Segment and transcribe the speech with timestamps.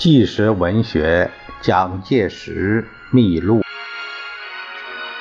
[0.00, 3.60] 纪实文学蒋介石秘录，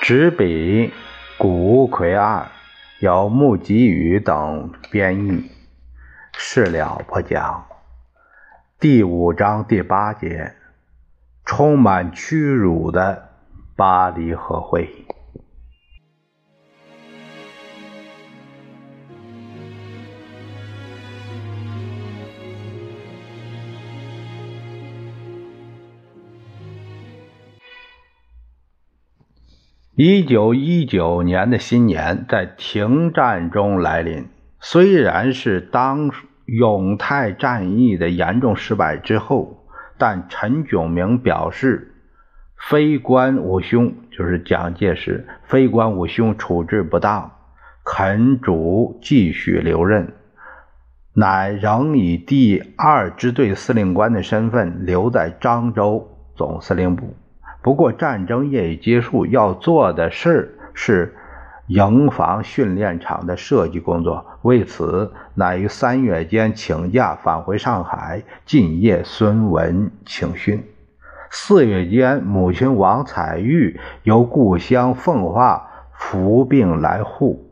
[0.01, 0.93] 执笔
[1.37, 2.47] 谷葵二，
[3.01, 5.51] 由穆吉宇等编译。
[6.37, 7.65] 事了不讲。
[8.79, 10.53] 第五章第八节，
[11.43, 13.31] 充满屈辱的
[13.75, 15.08] 巴黎和会。
[30.01, 34.29] 一九一九年的新年在停战中来临，
[34.61, 36.11] 虽然是当
[36.45, 39.67] 永泰战役的严重失败之后，
[39.97, 41.95] 但陈炯明表示，
[42.55, 47.33] 非官吾兄，就是蒋介石，非官吾兄处置不当，
[47.83, 50.13] 恳主继续留任，
[51.13, 57.17] 乃仍以第二支队司令官的身份留在漳州总司令部。
[57.69, 61.13] 不过，战争业已结束，要做的事是
[61.67, 64.25] 营房训练场的设计工作。
[64.41, 70.63] 为此，乃于三月间请假返回上海，进谒孙文请训。
[71.29, 77.51] 四月间，母亲王彩玉由故乡奉化服病来沪，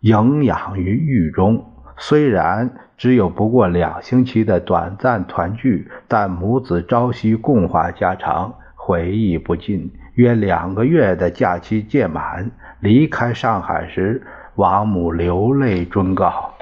[0.00, 1.62] 营养于狱中。
[1.98, 8.54] 虽然只有不过两星期的短暂团聚，但母子朝夕共话家常。
[8.84, 16.54] 回忆不尽，约两个月的假期届满，离开上海时，王母流泪忠告：“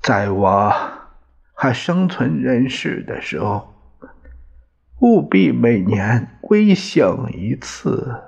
[0.00, 0.72] 在我
[1.52, 3.74] 还生存人世的时候，
[5.00, 8.22] 务必每年归省一次。”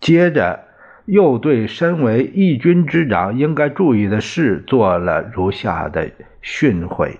[0.00, 0.64] 接着，
[1.04, 6.10] 又对身为义军之长应该注意的事做了如下的
[6.40, 7.18] 训诲：“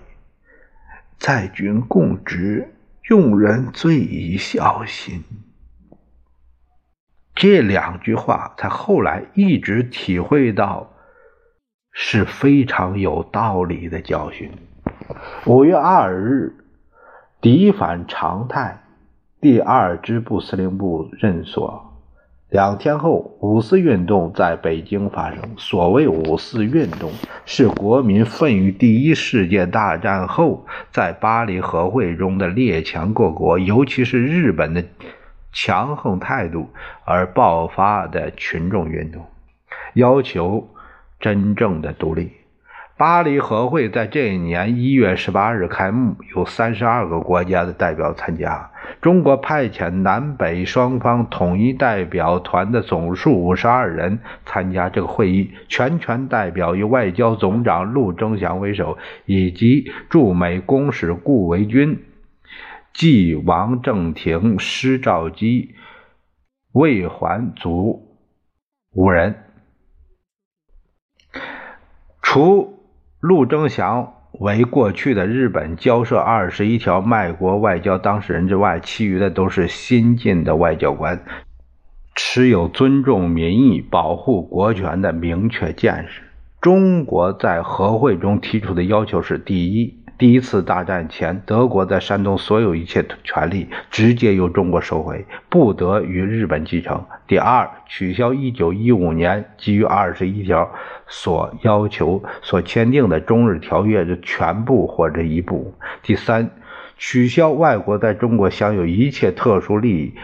[1.17, 2.69] 在军供职。”
[3.09, 5.25] 用人最宜小心。
[7.35, 10.93] 这两句话，他后来一直体会到
[11.91, 14.53] 是非常有道理的教训。
[15.47, 16.55] 五月二日，
[17.41, 18.85] 敌反常态，
[19.41, 21.92] 第二支部司令部任所。
[22.53, 25.39] 两天后，五四运动在北京发生。
[25.57, 27.11] 所谓五四运动，
[27.47, 34.85] 是国民奋于第一世界大战后，在巴黎和会中的列强各国，尤其是日本的
[35.51, 36.69] 强横态度
[37.07, 39.25] 而爆发的群众运动，
[39.95, 40.69] 要求
[41.19, 42.33] 真正的独立。
[42.99, 48.71] 巴黎和会在这一年一月十八日开幕，有三十二个国家的代表参加。
[49.03, 58.97] 中国派遣南北双方统一代表团的总数五十二人参加这个会议，全权代表以外交总长陆征祥为首，
[59.27, 61.99] 以及驻美公使顾维钧、
[62.93, 65.75] 继王正廷、施肇基、
[66.71, 68.17] 魏桓祖
[68.95, 69.35] 五人，
[72.23, 72.79] 除。
[73.21, 81.23] 陆征祥为过去的日本交涉二十一条卖国外交当事人之外，其余的都是新进的外交官，
[82.15, 86.23] 持有尊重民意、保护国权的明确见识。
[86.61, 90.02] 中国在和会中提出的要求是：第一。
[90.23, 97.05] 第一次大战前，德国在山东所有一切权利直接由中国收回，不得与日本继承。
[97.27, 100.71] 第二，取消1915年基于二十一条
[101.09, 105.75] 所要求所签订的中日条约的全部或者一部。
[106.05, 106.51] 第三，
[106.97, 110.15] 取消外国在中国享有一切特殊利益，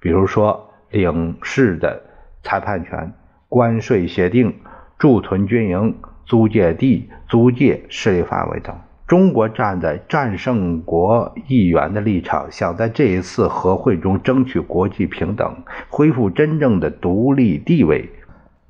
[0.00, 2.02] 比如说领事的
[2.42, 3.12] 裁判权、
[3.50, 4.54] 关税协定、
[4.98, 8.74] 驻屯军营、租借地、租借势力范围等。
[9.12, 15.54] 中国站在战胜国议员的立场，想在这一次和会中争取国际平等，
[15.90, 18.08] 恢复真正的独立地位。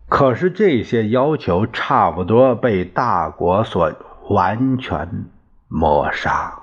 [0.09, 3.93] 可是这些要求差不多被大国所
[4.31, 5.27] 完全
[5.69, 6.62] 抹杀。